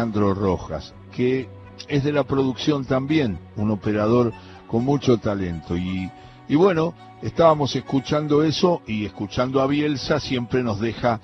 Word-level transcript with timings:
Alejandro 0.00 0.32
Rojas, 0.32 0.94
que 1.10 1.48
es 1.88 2.04
de 2.04 2.12
la 2.12 2.22
producción 2.22 2.84
también, 2.84 3.36
un 3.56 3.72
operador 3.72 4.32
con 4.68 4.84
mucho 4.84 5.18
talento. 5.18 5.76
Y, 5.76 6.08
y 6.46 6.54
bueno, 6.54 6.94
estábamos 7.20 7.74
escuchando 7.74 8.44
eso 8.44 8.80
y 8.86 9.06
escuchando 9.06 9.60
a 9.60 9.66
Bielsa 9.66 10.20
siempre 10.20 10.62
nos 10.62 10.78
deja 10.78 11.20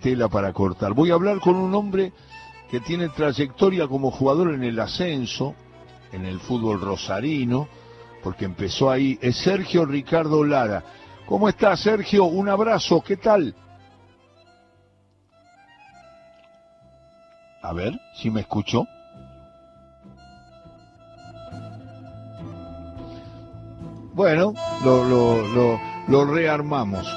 tela 0.00 0.28
para 0.28 0.54
cortar. 0.54 0.94
Voy 0.94 1.10
a 1.10 1.14
hablar 1.14 1.40
con 1.40 1.56
un 1.56 1.74
hombre 1.74 2.14
que 2.70 2.80
tiene 2.80 3.10
trayectoria 3.10 3.86
como 3.86 4.10
jugador 4.10 4.54
en 4.54 4.64
el 4.64 4.80
ascenso, 4.80 5.54
en 6.10 6.24
el 6.24 6.40
fútbol 6.40 6.80
rosarino, 6.80 7.68
porque 8.22 8.46
empezó 8.46 8.90
ahí, 8.90 9.18
es 9.20 9.36
Sergio 9.36 9.84
Ricardo 9.84 10.42
Lara. 10.42 10.82
¿Cómo 11.26 11.50
está 11.50 11.76
Sergio? 11.76 12.24
Un 12.24 12.48
abrazo, 12.48 13.02
¿qué 13.06 13.18
tal? 13.18 13.54
A 17.66 17.72
ver, 17.72 18.00
si 18.14 18.30
me 18.30 18.42
escuchó. 18.42 18.86
Bueno, 24.14 24.54
lo, 24.84 25.02
lo, 25.02 25.48
lo, 25.48 25.80
lo 26.06 26.24
rearmamos 26.26 27.08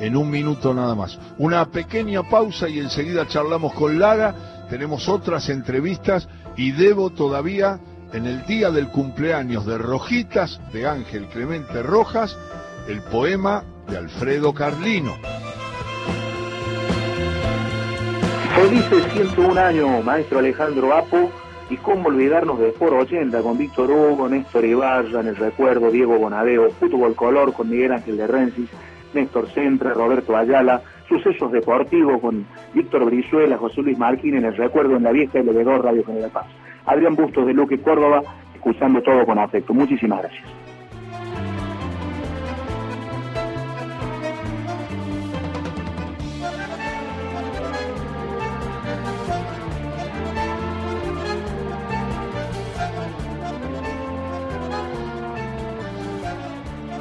en 0.00 0.16
un 0.16 0.30
minuto 0.30 0.74
nada 0.74 0.96
más. 0.96 1.16
Una 1.38 1.66
pequeña 1.66 2.24
pausa 2.24 2.68
y 2.68 2.80
enseguida 2.80 3.28
charlamos 3.28 3.72
con 3.74 4.00
Lara. 4.00 4.66
Tenemos 4.68 5.08
otras 5.08 5.48
entrevistas 5.48 6.26
y 6.56 6.72
debo 6.72 7.10
todavía, 7.10 7.78
en 8.12 8.26
el 8.26 8.44
día 8.46 8.72
del 8.72 8.88
cumpleaños 8.88 9.64
de 9.64 9.78
Rojitas, 9.78 10.60
de 10.72 10.88
Ángel 10.88 11.28
Clemente 11.28 11.84
Rojas, 11.84 12.36
el 12.88 13.00
poema 13.02 13.62
de 13.88 13.98
Alfredo 13.98 14.52
Carlino. 14.52 15.14
Felices 18.54 19.04
101 19.12 19.60
años, 19.60 20.04
maestro 20.04 20.38
Alejandro 20.38 20.94
Apo, 20.94 21.28
y 21.70 21.76
cómo 21.76 22.08
olvidarnos 22.08 22.58
de 22.60 22.68
Sport 22.68 22.92
80 22.92 23.42
con 23.42 23.58
Víctor 23.58 23.90
Hugo, 23.90 24.28
Néstor 24.28 24.64
Ibarra, 24.64 25.20
en 25.20 25.26
el 25.26 25.36
recuerdo, 25.36 25.90
Diego 25.90 26.16
Bonadeo, 26.18 26.70
Fútbol 26.70 27.16
Color 27.16 27.52
con 27.52 27.68
Miguel 27.68 27.92
Ángel 27.92 28.16
de 28.16 28.28
Rensis, 28.28 28.70
Néstor 29.12 29.48
Centre, 29.50 29.90
Roberto 29.90 30.36
Ayala, 30.36 30.82
sucesos 31.08 31.50
deportivos 31.50 32.20
con 32.20 32.46
Víctor 32.72 33.04
Brizuela, 33.06 33.58
José 33.58 33.82
Luis 33.82 33.98
Marquín 33.98 34.36
en 34.36 34.44
el 34.44 34.56
recuerdo 34.56 34.96
en 34.96 35.02
la 35.02 35.10
vieja 35.10 35.40
LB2 35.40 35.82
Radio 35.82 36.04
General 36.04 36.30
Paz. 36.30 36.46
Adrián 36.86 37.16
Bustos 37.16 37.46
de 37.46 37.54
Luque 37.54 37.80
Córdoba, 37.80 38.22
escuchando 38.54 39.02
todo 39.02 39.26
con 39.26 39.38
afecto. 39.38 39.74
Muchísimas 39.74 40.20
gracias. 40.22 40.63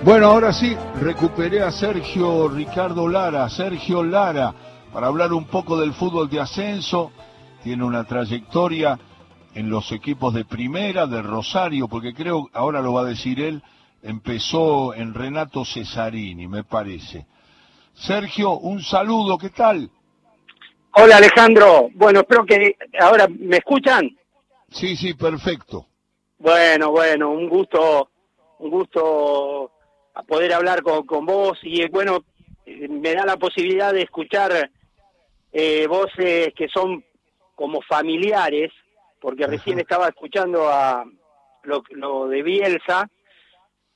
Bueno, 0.03 0.27
ahora 0.27 0.51
sí, 0.51 0.75
recuperé 0.99 1.61
a 1.61 1.71
Sergio 1.71 2.49
Ricardo 2.49 3.07
Lara, 3.07 3.49
Sergio 3.49 4.03
Lara, 4.03 4.53
para 4.91 5.07
hablar 5.07 5.31
un 5.31 5.45
poco 5.45 5.77
del 5.77 5.93
fútbol 5.93 6.29
de 6.29 6.41
ascenso. 6.41 7.13
Tiene 7.63 7.85
una 7.85 8.03
trayectoria 8.03 8.99
en 9.55 9.69
los 9.69 9.93
equipos 9.93 10.33
de 10.33 10.43
primera, 10.43 11.07
de 11.07 11.21
Rosario, 11.21 11.87
porque 11.87 12.13
creo, 12.13 12.49
ahora 12.51 12.81
lo 12.81 12.91
va 12.91 13.03
a 13.03 13.05
decir 13.05 13.39
él, 13.39 13.63
empezó 14.01 14.93
en 14.93 15.13
Renato 15.13 15.63
Cesarini, 15.63 16.49
me 16.49 16.65
parece. 16.65 17.25
Sergio, 17.93 18.57
un 18.57 18.83
saludo, 18.83 19.37
¿qué 19.37 19.51
tal? 19.51 19.89
Hola 20.95 21.15
Alejandro, 21.15 21.87
bueno, 21.95 22.19
espero 22.19 22.43
que 22.43 22.75
ahora 22.99 23.29
me 23.29 23.55
escuchan. 23.55 24.09
Sí, 24.69 24.97
sí, 24.97 25.13
perfecto. 25.13 25.85
Bueno, 26.39 26.91
bueno, 26.91 27.31
un 27.31 27.47
gusto, 27.47 28.09
un 28.59 28.69
gusto 28.69 29.72
a 30.13 30.23
poder 30.23 30.53
hablar 30.53 30.83
con, 30.83 31.05
con 31.05 31.25
vos 31.25 31.59
y 31.63 31.87
bueno, 31.89 32.23
me 32.65 33.13
da 33.13 33.25
la 33.25 33.37
posibilidad 33.37 33.93
de 33.93 34.03
escuchar 34.03 34.69
eh, 35.51 35.87
voces 35.87 36.53
que 36.55 36.67
son 36.67 37.03
como 37.55 37.81
familiares, 37.81 38.71
porque 39.19 39.47
recién 39.47 39.79
estaba 39.79 40.07
escuchando 40.07 40.67
a 40.69 41.05
lo, 41.63 41.83
lo, 41.91 42.27
de 42.27 42.41
Bielsa 42.43 43.09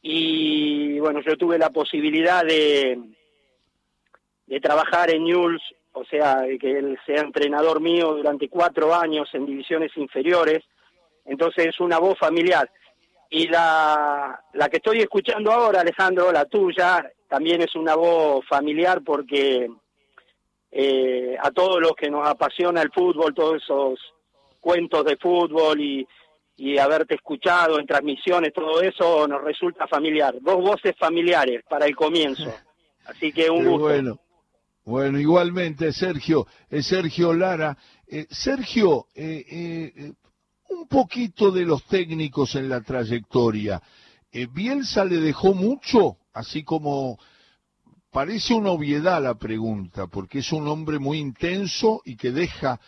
y 0.01 0.99
bueno, 0.99 1.21
yo 1.21 1.35
tuve 1.37 1.57
la 1.57 1.69
posibilidad 1.69 2.45
de, 2.45 2.99
de 4.45 4.59
trabajar 4.59 5.09
en 5.09 5.25
Newell's, 5.25 5.63
o 5.93 6.05
sea, 6.05 6.43
que 6.59 6.77
él 6.77 6.99
sea 7.05 7.21
entrenador 7.21 7.81
mío 7.81 8.13
durante 8.13 8.47
cuatro 8.47 8.93
años 8.93 9.27
en 9.33 9.45
divisiones 9.45 9.91
inferiores, 9.97 10.63
entonces 11.25 11.67
es 11.67 11.79
una 11.79 11.97
voz 11.99 12.17
familiar. 12.17 12.69
Y 13.29 13.47
la, 13.47 14.41
la 14.53 14.69
que 14.69 14.77
estoy 14.77 14.99
escuchando 14.99 15.51
ahora, 15.51 15.81
Alejandro, 15.81 16.31
la 16.31 16.45
tuya, 16.45 17.11
también 17.27 17.61
es 17.61 17.75
una 17.75 17.95
voz 17.95 18.45
familiar 18.47 19.01
porque 19.03 19.69
eh, 20.71 21.35
a 21.41 21.51
todos 21.51 21.81
los 21.81 21.93
que 21.93 22.09
nos 22.09 22.27
apasiona 22.27 22.81
el 22.81 22.91
fútbol, 22.91 23.33
todos 23.33 23.61
esos 23.61 23.99
cuentos 24.59 25.03
de 25.05 25.17
fútbol 25.17 25.79
y, 25.79 26.07
y 26.55 26.77
haberte 26.77 27.15
escuchado 27.15 27.79
en 27.79 27.85
transmisiones, 27.85 28.53
todo 28.53 28.81
eso 28.81 29.27
nos 29.27 29.43
resulta 29.43 29.87
familiar. 29.87 30.35
Dos 30.41 30.57
voces 30.57 30.95
familiares 30.97 31.63
para 31.69 31.85
el 31.85 31.95
comienzo. 31.95 32.53
Así 33.05 33.31
que 33.31 33.49
un 33.49 33.63
Qué 33.63 33.69
gusto. 33.69 33.83
Bueno. 33.85 34.19
Bueno, 34.87 35.19
igualmente, 35.19 35.91
Sergio, 35.91 36.47
es 36.69 36.87
Sergio 36.87 37.33
Lara. 37.33 37.77
Eh, 38.07 38.25
Sergio, 38.29 39.07
eh, 39.13 39.43
eh, 39.51 40.13
un 40.69 40.87
poquito 40.87 41.51
de 41.51 41.65
los 41.65 41.83
técnicos 41.85 42.55
en 42.55 42.69
la 42.69 42.81
trayectoria. 42.81 43.81
Eh, 44.31 44.47
¿Bielsa 44.47 45.05
le 45.05 45.17
dejó 45.17 45.53
mucho? 45.53 46.17
Así 46.33 46.63
como 46.63 47.17
parece 48.11 48.53
una 48.53 48.71
obviedad 48.71 49.21
la 49.21 49.35
pregunta, 49.35 50.07
porque 50.07 50.39
es 50.39 50.51
un 50.51 50.67
hombre 50.67 50.99
muy 50.99 51.19
intenso 51.19 52.01
y 52.05 52.15
que 52.15 52.31
deja 52.31 52.79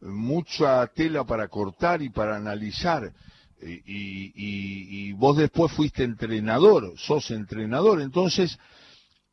mucha 0.00 0.86
tela 0.88 1.24
para 1.24 1.48
cortar 1.48 2.02
y 2.02 2.10
para 2.10 2.36
analizar. 2.36 3.12
Eh, 3.60 3.82
y 3.84 5.12
vos 5.12 5.36
después 5.36 5.72
fuiste 5.72 6.04
entrenador, 6.04 6.92
sos 6.96 7.30
entrenador, 7.30 8.00
entonces 8.00 8.58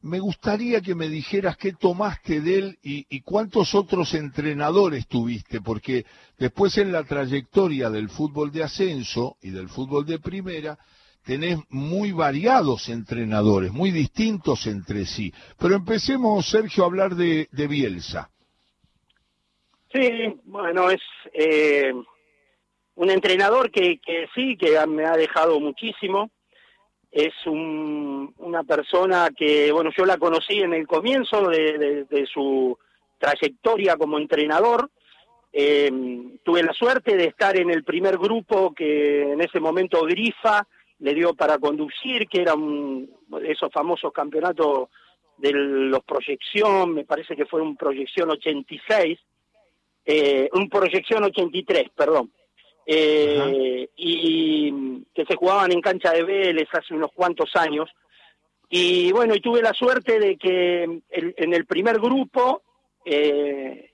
me 0.05 0.19
gustaría 0.19 0.81
que 0.81 0.93
me 0.93 1.09
dijeras 1.09 1.57
qué 1.57 1.73
tomaste 1.73 2.39
de 2.39 2.59
él 2.59 2.79
y, 2.83 3.07
y, 3.09 3.21
cuántos 3.21 3.73
otros 3.73 4.13
entrenadores 4.13 5.07
tuviste, 5.07 5.61
porque 5.61 6.05
después 6.37 6.77
en 6.77 6.91
la 6.91 7.03
trayectoria 7.03 7.89
del 7.89 8.09
fútbol 8.09 8.51
de 8.51 8.63
ascenso 8.63 9.37
y 9.41 9.49
del 9.49 9.67
fútbol 9.67 10.05
de 10.05 10.19
primera, 10.19 10.77
tenés 11.25 11.57
muy 11.69 12.11
variados 12.11 12.87
entrenadores, 12.87 13.71
muy 13.71 13.89
distintos 13.89 14.67
entre 14.67 15.05
sí. 15.05 15.33
Pero 15.57 15.73
empecemos, 15.73 16.47
Sergio, 16.47 16.83
a 16.83 16.87
hablar 16.87 17.15
de, 17.15 17.47
Bielsa. 17.67 18.29
Sí, 19.91 20.35
bueno, 20.43 20.91
es 20.91 21.01
eh, 21.33 21.91
un 22.93 23.09
entrenador 23.09 23.71
que 23.71 23.99
sí, 24.35 24.55
que 24.55 24.85
me 24.85 25.05
ha 25.05 25.17
dejado 25.17 25.59
muchísimo 25.59 26.29
es 27.15 27.33
un, 27.45 28.33
una 28.39 28.65
persona 28.65 29.29
que, 29.33 29.71
bueno, 29.71 29.89
yo 29.97 30.05
la 30.05 30.17
conocí 30.17 30.59
en 30.59 30.73
el 30.73 30.85
comienzo 30.85 31.47
de, 31.47 32.27
su 32.31 32.77
trayectoria 33.17 33.95
como 33.95 34.17
entrenador. 34.17 34.91
Eh, 35.53 35.89
tuve 36.43 36.61
la 36.61 36.73
suerte 36.73 37.15
de 37.15 37.27
estar 37.27 37.55
en 37.57 37.69
el 37.69 37.85
primer 37.85 38.17
grupo 38.17 38.73
que 38.73 39.31
en 39.31 39.39
ese 39.39 39.61
momento 39.61 40.03
Grifa 40.03 40.67
le 40.99 41.13
dio 41.13 41.33
para 41.33 41.57
conducir, 41.57 42.27
que 42.27 42.41
era 42.41 42.53
un, 42.53 43.09
esos 43.45 43.71
famosos 43.71 44.11
campeonatos 44.11 44.89
de 45.37 45.53
los 45.53 46.03
proyección, 46.03 46.95
me 46.95 47.05
parece 47.05 47.33
que 47.37 47.45
fue 47.45 47.61
un 47.61 47.77
proyección 47.77 48.29
86, 48.29 49.17
eh, 50.05 50.49
un 50.51 50.67
proyección 50.67 51.23
83, 51.23 51.91
perdón. 51.95 52.29
Eh, 52.85 53.89
y 53.95 55.03
que 55.13 55.25
se 55.25 55.35
jugaban 55.35 55.71
en 55.71 55.81
cancha 55.81 56.11
de 56.11 56.23
Vélez 56.23 56.67
hace 56.71 56.93
unos 56.93 57.11
cuantos 57.13 57.49
años. 57.55 57.89
Y 58.69 59.11
bueno, 59.11 59.33
y 59.35 59.41
tuve 59.41 59.61
la 59.61 59.73
suerte 59.73 60.19
de 60.19 60.37
que 60.37 60.83
el, 60.83 61.33
en 61.37 61.53
el 61.53 61.65
primer 61.65 61.99
grupo, 61.99 62.61
eh, 63.03 63.91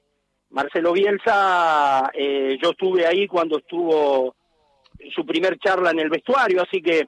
Marcelo 0.49 0.91
Bielsa, 0.91 2.09
eh, 2.13 2.57
yo 2.61 2.71
estuve 2.71 3.05
ahí 3.05 3.27
cuando 3.27 3.59
estuvo 3.59 4.35
su 5.13 5.25
primer 5.25 5.57
charla 5.57 5.91
en 5.91 5.99
el 5.99 6.09
vestuario, 6.09 6.61
así 6.61 6.81
que 6.81 7.07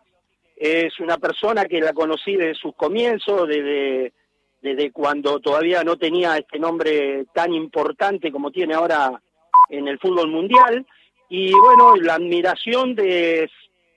es 0.56 1.00
una 1.00 1.18
persona 1.18 1.66
que 1.66 1.82
la 1.82 1.94
conocí 1.94 2.36
desde 2.36 2.56
sus 2.56 2.76
comienzos, 2.76 3.48
desde, 3.48 4.14
desde 4.62 4.92
cuando 4.92 5.40
todavía 5.40 5.84
no 5.84 5.98
tenía 5.98 6.38
este 6.38 6.60
nombre 6.60 7.26
tan 7.34 7.54
importante 7.54 8.32
como 8.32 8.52
tiene 8.52 8.74
ahora 8.74 9.22
en 9.70 9.88
el 9.88 10.00
fútbol 10.00 10.30
mundial 10.30 10.86
y 11.30 11.52
bueno, 11.54 11.96
la 11.96 12.16
admiración 12.16 12.96
de 12.96 13.50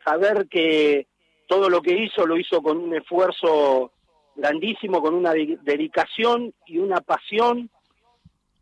saber 0.04 0.46
que 0.48 1.06
todo 1.46 1.68
lo 1.68 1.82
que 1.82 1.94
hizo 1.94 2.26
lo 2.26 2.36
hizo 2.36 2.62
con 2.62 2.78
un 2.78 2.94
esfuerzo 2.94 3.92
grandísimo, 4.34 5.00
con 5.00 5.14
una 5.14 5.32
dedicación 5.32 6.52
y 6.66 6.78
una 6.78 7.00
pasión 7.00 7.70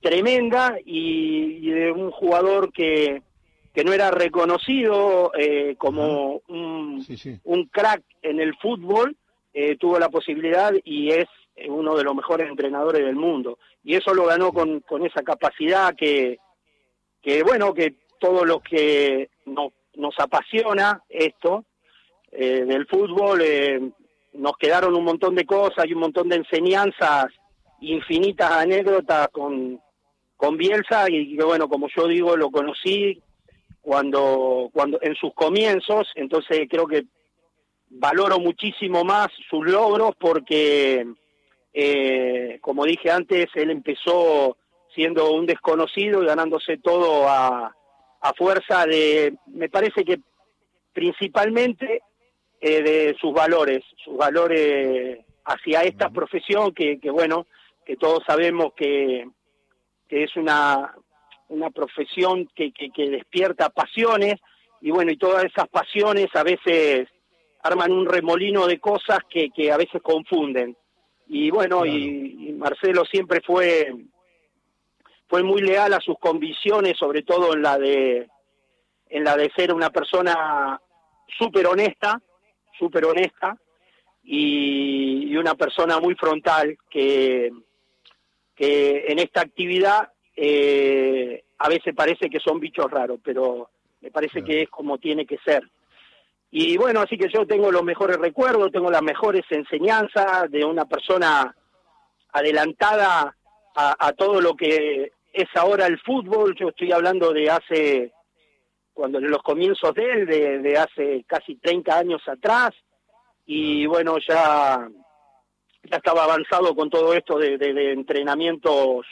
tremenda 0.00 0.76
y, 0.84 1.70
de 1.70 1.90
un 1.90 2.11
jugador 2.11 2.72
que, 2.72 3.22
que 3.72 3.84
no 3.84 3.93
era 3.93 4.11
reconocido 4.11 5.32
eh, 5.37 5.76
como 5.78 6.43
un, 6.49 7.05
un, 7.44 7.66
crack 7.66 8.02
en 8.22 8.38
el 8.38 8.55
fútbol, 8.56 9.16
eh, 9.52 9.76
tuvo 9.76 9.99
la 9.99 10.11
posibilidad 10.11 10.72
y 10.84 11.11
es 11.11 11.26
uno 11.69 11.96
de 11.96 12.05
los 12.05 12.14
mejores 12.14 12.49
entrenadores 12.49 13.05
del 13.05 13.16
mundo. 13.16 13.58
Y 13.82 13.94
eso 13.94 14.12
lo 14.12 14.26
ganó 14.26 14.52
con, 14.52 14.81
con 14.81 15.06
esa 15.06 15.22
capacidad 15.22 15.94
que, 15.96 16.38
que, 17.22 17.43
bueno, 17.43 17.72
que 17.72 17.94
todos 18.19 18.46
los 18.46 18.62
que 18.62 19.31
nos, 19.46 19.72
apasiona 20.19 21.02
esto 21.08 21.64
eh, 22.32 22.64
del 22.64 22.87
fútbol, 22.87 23.43
nos 24.34 24.56
quedaron 24.56 24.94
un 24.94 25.05
montón 25.05 25.34
de 25.34 25.46
cosas 25.46 25.87
y 25.87 25.94
un 25.94 26.00
montón 26.00 26.28
de 26.28 26.37
enseñanzas, 26.37 27.26
infinitas 27.81 28.50
anécdotas 28.50 29.28
con, 29.28 29.81
con 30.37 30.56
Bielsa 30.56 31.06
y 31.08 31.37
que 31.37 31.44
bueno, 31.44 31.69
como 31.69 31.88
yo 31.94 32.08
digo, 32.08 32.37
lo 32.37 32.50
conocí 32.50 33.22
cuando, 33.81 34.70
cuando 34.72 34.99
en 35.02 35.14
sus 35.14 35.34
comienzos, 35.34 36.08
entonces 36.14 36.66
creo 36.70 36.87
que 36.87 37.05
valoro 37.90 38.38
muchísimo 38.38 39.05
más 39.05 39.28
sus 39.49 39.64
logros 39.66 40.12
porque, 40.19 41.06
eh, 41.72 42.58
como 42.61 42.84
dije 42.84 43.11
antes, 43.11 43.46
él 43.55 43.70
empezó 43.70 44.56
siendo 44.94 45.32
un 45.32 45.46
desconocido 45.46 46.22
y 46.22 46.26
ganándose 46.26 46.78
todo 46.78 47.28
a, 47.28 47.76
a 48.25 48.32
fuerza 48.32 48.87
de, 48.87 49.35
me 49.49 49.69
parece 49.69 50.03
que 50.03 50.19
principalmente 50.94 52.00
eh, 52.59 52.82
de 52.82 53.17
sus 53.21 53.35
valores, 53.35 53.85
sus 54.03 54.17
valores 54.17 55.19
hacia 55.44 55.82
esta 55.82 56.09
profesión 56.09 56.73
que, 56.73 56.99
que 56.99 57.11
bueno, 57.11 57.47
que 57.85 57.97
todos 57.97 58.23
sabemos 58.26 58.73
que, 58.75 59.29
que 60.09 60.25
es 60.25 60.35
una, 60.37 60.94
una 61.49 61.69
profesión 61.69 62.49
que, 62.55 62.73
que, 62.73 63.11
despierta 63.11 63.69
pasiones 63.69 64.37
y 64.81 64.91
bueno, 64.91 65.12
y 65.12 65.19
todas 65.19 65.44
esas 65.44 65.69
pasiones 65.69 66.29
a 66.32 66.44
veces 66.44 67.06
arman 67.62 67.93
un 67.93 68.06
remolino 68.06 68.67
de 68.67 68.79
cosas 68.81 69.19
que, 69.29 69.50
que 69.50 69.71
a 69.71 69.76
veces 69.76 70.00
confunden. 70.00 70.75
Y 71.26 71.50
bueno, 71.50 71.85
y, 71.85 72.55
Marcelo 72.56 73.05
siempre 73.05 73.43
fue 73.43 73.93
fue 75.29 75.43
muy 75.43 75.62
leal 75.62 75.93
a 75.94 76.00
sus 76.00 76.19
convicciones, 76.19 76.97
sobre 76.99 77.23
todo 77.23 77.55
en 77.55 77.62
la 77.62 77.79
de 77.79 78.29
en 79.09 79.25
la 79.25 79.37
de 79.37 79.50
ser 79.55 79.73
una 79.73 79.91
persona 79.91 80.81
súper 81.38 81.67
honesta, 81.67 82.21
súper 82.79 83.05
honesta 83.05 83.56
y, 84.25 85.37
una 85.37 85.55
persona 85.55 86.00
muy 86.00 86.15
frontal 86.15 86.79
que, 86.88 87.53
que 88.55 89.05
en 89.09 89.19
esta 89.19 89.43
actividad 89.43 90.11
eh, 90.37 91.44
a 91.59 91.69
veces 91.69 91.94
parece 91.94 92.31
que 92.31 92.41
son 92.41 92.61
bichos 92.61 92.91
raros, 92.91 93.19
pero 93.23 93.69
me 94.00 94.11
parece 94.11 94.43
que 94.43 94.62
es 94.62 94.71
como 94.71 94.99
tiene 94.99 95.26
que 95.26 95.38
ser. 95.38 95.62
Y 96.50 96.76
bueno, 96.76 97.00
así 97.00 97.19
que 97.19 97.29
yo 97.29 97.47
tengo 97.47 97.73
los 97.73 97.82
mejores 97.82 98.17
recuerdos, 98.17 98.71
tengo 98.71 98.91
las 98.91 99.03
mejores 99.03 99.44
enseñanzas 99.50 100.50
de 100.50 100.65
una 100.65 100.85
persona 100.85 101.55
adelantada 102.32 103.37
a, 103.75 104.12
todo 104.12 104.41
lo 104.41 104.55
que 104.55 105.11
es 105.35 105.49
ahora 105.57 105.87
el 105.87 105.99
fútbol. 105.99 106.55
Yo 106.55 106.69
estoy 106.69 106.93
hablando 106.93 107.33
de 107.33 107.51
hace 107.51 108.13
cuando 108.95 109.19
en 109.19 109.29
los 109.29 109.43
comienzos 109.43 109.93
de 109.93 110.11
él, 110.13 110.63
de, 110.63 110.79
hace 110.79 111.25
casi 111.27 111.57
30 111.57 111.99
años 111.99 112.23
atrás, 112.29 112.71
y 113.45 113.87
bueno, 113.87 114.19
ya, 114.19 114.89
ya 115.83 115.97
estaba 115.97 116.23
avanzado 116.23 116.77
con 116.77 116.89
todo 116.89 117.13
esto 117.13 117.37
de, 117.37 117.57
entrenamientos, 117.93 119.05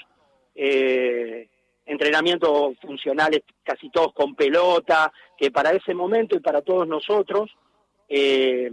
eh, 0.55 1.49
entrenamientos 1.85 2.79
funcionales 2.81 3.43
casi 3.65 3.91
todos 3.91 4.15
con 4.15 4.37
pelota, 4.37 5.13
que 5.37 5.51
para 5.51 5.73
ese 5.73 5.95
momento 5.95 6.37
y 6.37 6.41
para 6.41 6.63
todos 6.63 6.87
nosotros 6.87 7.51
eh, 8.09 8.71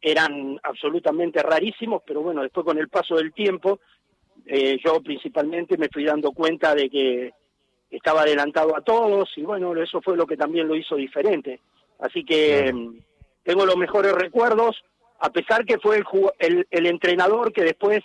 eran 0.00 0.58
absolutamente 0.64 1.40
rarísimos, 1.40 2.02
pero 2.04 2.22
bueno, 2.22 2.42
después 2.42 2.66
con 2.66 2.78
el 2.78 2.88
paso 2.88 3.14
del 3.14 3.32
tiempo, 3.32 3.78
eh, 4.46 4.78
yo 4.84 5.02
principalmente 5.02 5.76
me 5.76 5.88
fui 5.92 6.04
dando 6.04 6.30
cuenta 6.30 6.74
de 6.74 6.88
que 6.88 7.32
estaba 7.90 8.22
adelantado 8.22 8.76
a 8.76 8.80
todos 8.80 9.28
y 9.36 9.42
bueno, 9.42 9.74
eso 9.82 10.00
fue 10.00 10.16
lo 10.16 10.26
que 10.26 10.36
también 10.36 10.68
lo 10.68 10.76
hizo 10.76 10.94
diferente. 10.94 11.60
Así 11.98 12.24
que 12.24 12.72
mm, 12.72 12.98
tengo 13.42 13.66
los 13.66 13.76
mejores 13.76 14.12
recuerdos, 14.12 14.76
a 15.18 15.30
pesar 15.30 15.64
que 15.64 15.78
fue 15.78 16.02
el, 16.38 16.66
el, 16.70 16.86
entrenador 16.86 17.52
que 17.52 17.64
después, 17.64 18.00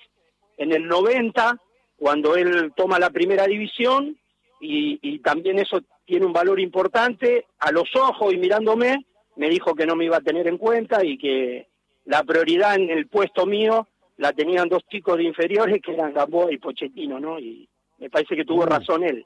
en 0.57 0.71
el 0.71 0.87
90, 0.87 1.59
cuando 1.97 2.35
él 2.35 2.73
toma 2.75 2.97
la 2.99 3.09
primera 3.09 3.45
división, 3.45 4.17
y, 4.59 4.99
y 5.01 5.19
también 5.19 5.59
eso 5.59 5.81
tiene 6.05 6.25
un 6.25 6.33
valor 6.33 6.59
importante, 6.59 7.45
a 7.59 7.71
los 7.71 7.95
ojos 7.95 8.33
y 8.33 8.37
mirándome, 8.37 9.05
me 9.35 9.49
dijo 9.49 9.75
que 9.75 9.85
no 9.85 9.95
me 9.95 10.05
iba 10.05 10.17
a 10.17 10.21
tener 10.21 10.47
en 10.47 10.57
cuenta 10.57 11.03
y 11.05 11.17
que 11.17 11.67
la 12.05 12.23
prioridad 12.23 12.75
en 12.75 12.89
el 12.89 13.07
puesto 13.07 13.45
mío 13.45 13.87
la 14.21 14.33
tenían 14.33 14.69
dos 14.69 14.83
chicos 14.87 15.17
de 15.17 15.23
inferiores 15.23 15.81
que 15.81 15.93
eran 15.93 16.13
Gamboa 16.13 16.53
y 16.53 16.59
Pochettino, 16.59 17.19
¿no? 17.19 17.39
Y 17.39 17.67
me 17.97 18.07
parece 18.07 18.35
que 18.35 18.45
tuvo 18.45 18.65
razón 18.65 19.03
él. 19.03 19.25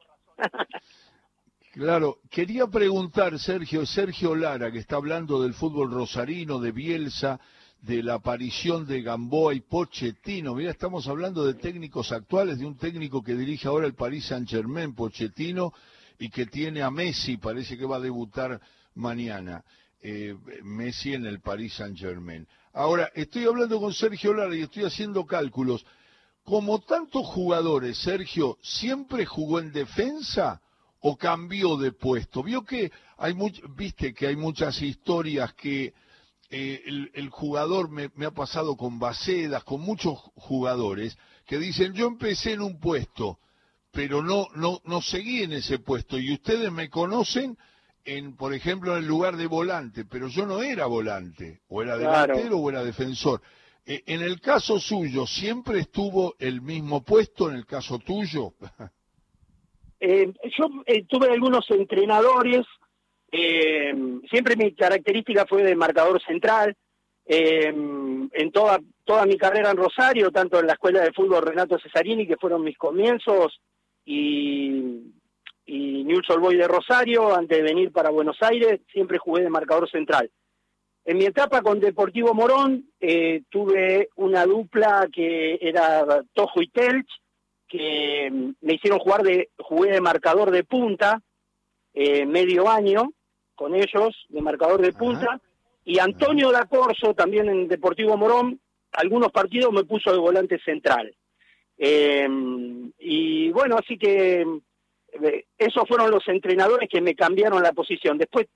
Claro, 1.73 2.19
quería 2.31 2.67
preguntar, 2.67 3.37
Sergio, 3.37 3.85
Sergio 3.85 4.33
Lara, 4.33 4.71
que 4.71 4.79
está 4.79 4.95
hablando 4.95 5.41
del 5.41 5.53
fútbol 5.53 5.91
rosarino, 5.91 6.57
de 6.57 6.71
Bielsa, 6.71 7.41
de 7.81 8.01
la 8.01 8.13
aparición 8.13 8.87
de 8.87 9.01
Gamboa 9.01 9.53
y 9.53 9.59
Pochettino. 9.59 10.55
Mira, 10.55 10.71
estamos 10.71 11.09
hablando 11.09 11.45
de 11.45 11.55
técnicos 11.55 12.13
actuales, 12.13 12.59
de 12.59 12.65
un 12.65 12.77
técnico 12.77 13.21
que 13.21 13.35
dirige 13.35 13.67
ahora 13.67 13.87
el 13.87 13.93
Paris 13.93 14.27
Saint-Germain, 14.27 14.95
Pochettino, 14.95 15.73
y 16.17 16.29
que 16.29 16.45
tiene 16.45 16.81
a 16.81 16.89
Messi, 16.89 17.35
parece 17.35 17.77
que 17.77 17.85
va 17.85 17.97
a 17.97 17.99
debutar 17.99 18.61
mañana. 18.93 19.65
Eh, 20.01 20.33
Messi 20.63 21.13
en 21.13 21.25
el 21.25 21.41
Paris 21.41 21.73
Saint-Germain. 21.73 22.47
Ahora, 22.75 23.09
estoy 23.15 23.45
hablando 23.45 23.79
con 23.79 23.93
Sergio 23.93 24.33
Lara 24.33 24.53
y 24.53 24.63
estoy 24.63 24.83
haciendo 24.83 25.25
cálculos 25.25 25.85
como 26.43 26.79
tantos 26.79 27.25
jugadores, 27.25 27.97
Sergio, 27.97 28.57
¿siempre 28.61 29.25
jugó 29.25 29.61
en 29.61 29.71
defensa 29.71 30.61
o 30.99 31.15
cambió 31.15 31.77
de 31.77 31.93
puesto? 31.93 32.43
Vio 32.43 32.65
que 32.65 32.91
hay 33.17 33.33
viste 33.77 34.13
que 34.13 34.27
hay 34.27 34.35
muchas 34.35 34.81
historias 34.81 35.53
que 35.53 35.93
eh, 36.49 37.09
el, 37.13 37.29
jugador 37.29 37.89
me, 37.89 38.25
ha 38.25 38.31
pasado 38.31 38.75
con 38.75 38.99
Bacedas, 38.99 39.63
con 39.63 39.79
muchos 39.79 40.19
jugadores 40.35 41.17
que 41.45 41.57
dicen 41.57 41.93
yo 41.93 42.07
empecé 42.07 42.51
en 42.51 42.61
un 42.61 42.81
puesto, 42.81 43.39
pero 43.91 44.21
no 44.21 44.47
no 44.53 44.81
no 44.83 45.01
seguí 45.01 45.43
en 45.43 45.53
ese 45.53 45.79
puesto 45.79 46.19
y 46.19 46.33
ustedes 46.33 46.69
me 46.73 46.89
conocen 46.89 47.57
en 48.05 48.35
por 48.35 48.53
ejemplo 48.53 48.93
en 48.93 48.99
el 49.03 49.07
lugar 49.07 49.35
de 49.35 49.47
volante, 49.47 50.05
pero 50.05 50.27
yo 50.27 50.45
no 50.45 50.61
era 50.61 50.85
volante, 50.85 51.61
o 51.67 51.81
era 51.81 51.97
delantero 51.97 52.57
o 52.57 52.69
era 52.69 52.83
defensor. 52.83 53.41
Eh, 53.85 54.03
en 54.07 54.21
el 54.21 54.39
caso 54.41 54.79
suyo, 54.79 55.27
¿siempre 55.27 55.79
estuvo 55.79 56.35
el 56.39 56.61
mismo 56.61 57.03
puesto 57.03 57.49
en 57.49 57.55
el 57.57 57.65
caso 57.65 57.99
tuyo? 57.99 58.53
Eh, 59.97 60.33
yo 60.57 60.67
eh, 60.85 61.05
tuve 61.05 61.31
algunos 61.31 61.65
entrenadores, 61.71 62.65
siempre 63.31 64.55
mi 64.57 64.75
característica 64.75 65.45
fue 65.47 65.63
de 65.63 65.73
marcador 65.73 66.21
central. 66.21 66.75
en 67.25 68.51
toda, 68.51 68.81
toda 69.05 69.25
mi 69.25 69.37
carrera 69.37 69.71
en 69.71 69.77
Rosario, 69.77 70.31
tanto 70.31 70.59
en 70.59 70.67
la 70.67 70.73
escuela 70.73 71.01
de 71.01 71.13
fútbol 71.13 71.43
Renato 71.43 71.79
Cesarini, 71.79 72.27
que 72.27 72.35
fueron 72.35 72.63
mis 72.63 72.77
comienzos, 72.77 73.59
y, 74.03 75.13
y 75.65 76.03
Newell's 76.03 76.29
Old 76.29 76.41
Boy 76.41 76.57
de 76.57 76.67
Rosario, 76.67 77.35
antes 77.35 77.57
de 77.57 77.63
venir 77.63 77.91
para 77.91 78.11
Buenos 78.11 78.37
Aires, 78.41 78.81
siempre 78.91 79.17
jugué 79.17 79.41
de 79.43 79.49
marcador 79.49 79.89
central. 79.89 80.29
En 81.03 81.17
mi 81.17 81.25
etapa 81.25 81.61
con 81.61 81.79
Deportivo 81.79 82.33
Morón 82.33 82.89
eh, 82.99 83.43
tuve 83.49 84.09
una 84.15 84.45
dupla 84.45 85.07
que 85.11 85.57
era 85.61 86.23
Tojo 86.33 86.61
y 86.61 86.67
Telch, 86.69 87.07
que 87.67 88.29
mm, 88.31 88.51
me 88.61 88.73
hicieron 88.73 88.99
jugar 88.99 89.23
de, 89.23 89.49
jugué 89.59 89.91
de 89.91 90.01
marcador 90.01 90.51
de 90.51 90.63
punta, 90.63 91.21
eh, 91.93 92.25
medio 92.25 92.69
año 92.69 93.11
con 93.55 93.73
ellos, 93.75 94.25
de 94.29 94.41
marcador 94.41 94.81
de 94.81 94.93
punta, 94.93 95.39
y 95.85 95.99
Antonio 95.99 96.51
da 96.51 96.65
Corso, 96.65 97.13
también 97.13 97.47
en 97.47 97.67
Deportivo 97.67 98.17
Morón, 98.17 98.59
algunos 98.91 99.31
partidos 99.31 99.71
me 99.71 99.85
puso 99.85 100.11
de 100.11 100.17
volante 100.17 100.59
central. 100.59 101.15
Eh, 101.77 102.27
y 102.99 103.51
bueno, 103.51 103.77
así 103.77 103.97
que 103.97 104.45
esos 105.57 105.87
fueron 105.87 106.11
los 106.11 106.27
entrenadores 106.27 106.89
que 106.89 107.01
me 107.01 107.15
cambiaron 107.15 107.61
la 107.61 107.73
posición. 107.73 108.17
Después, 108.17 108.47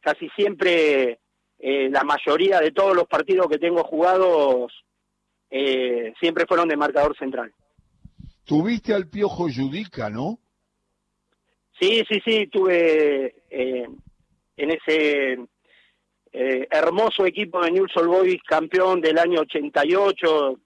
casi 0.00 0.28
siempre 0.30 1.18
eh, 1.58 1.88
la 1.90 2.04
mayoría 2.04 2.60
de 2.60 2.72
todos 2.72 2.94
los 2.94 3.06
partidos 3.06 3.48
que 3.48 3.58
tengo 3.58 3.82
jugados 3.84 4.72
eh, 5.50 6.12
siempre 6.20 6.46
fueron 6.46 6.68
de 6.68 6.76
marcador 6.76 7.16
central. 7.16 7.52
Tuviste 8.44 8.92
al 8.92 9.08
Piojo 9.08 9.44
Judica, 9.44 10.10
¿no? 10.10 10.38
Sí, 11.80 12.04
sí, 12.08 12.20
sí, 12.24 12.46
tuve 12.48 13.34
eh, 13.50 13.88
en 14.56 14.70
ese 14.70 15.38
hermoso 16.36 17.24
equipo 17.26 17.62
de 17.62 17.70
Newell's 17.70 17.96
Old 17.96 18.08
Boys, 18.08 18.42
campeón 18.42 19.00
del 19.00 19.18
año 19.18 19.40
88, 19.42 20.58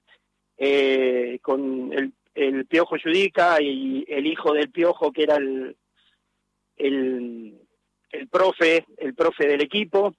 con 1.43 1.93
el, 1.93 2.13
el 2.39 2.67
Piojo 2.67 2.97
Judica 3.03 3.61
y 3.61 4.05
el 4.09 4.27
hijo 4.27 4.53
del 4.53 4.71
Piojo 4.71 5.13
que 5.13 5.25
era 5.25 5.37
el, 5.37 5.77
el, 6.77 7.61
el 8.11 8.29
profe, 8.29 8.87
el 8.97 9.15
profe 9.15 9.49
del 9.49 9.61
equipo. 9.61 10.15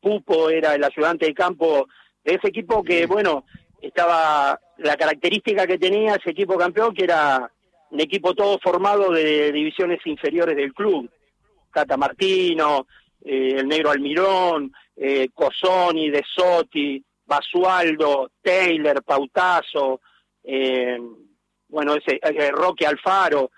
Pupo 0.00 0.50
era 0.50 0.74
el 0.74 0.84
ayudante 0.84 1.26
de 1.26 1.34
campo 1.34 1.88
de 2.22 2.34
ese 2.34 2.48
equipo 2.48 2.84
que, 2.84 3.06
bueno, 3.06 3.44
estaba 3.80 4.60
la 4.76 4.96
característica 4.96 5.66
que 5.66 5.78
tenía 5.78 6.16
ese 6.16 6.30
equipo 6.30 6.58
campeón, 6.58 6.94
que 6.94 7.04
era 7.04 7.50
un 7.90 8.00
equipo 8.00 8.34
todo 8.34 8.58
formado 8.58 9.10
de 9.10 9.50
divisiones 9.50 10.00
inferiores 10.04 10.56
del 10.56 10.74
club. 10.74 11.10
Cata 11.70 11.96
Martino, 11.96 12.86
eh, 13.24 13.54
el 13.58 13.66
negro 13.66 13.90
Almirón, 13.90 14.72
eh, 14.94 15.28
Cosoni, 15.32 16.10
De 16.10 16.22
Sotti, 16.22 17.02
Basualdo, 17.24 18.30
Taylor, 18.42 19.02
Pautazo, 19.02 20.00
eh, 20.44 20.98
bueno, 21.68 21.94
ese 21.94 22.20
eh, 22.22 22.50
Roque 22.50 22.86
Alfaro, 22.86 23.50